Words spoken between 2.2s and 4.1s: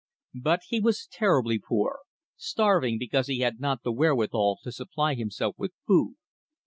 starving because he had not the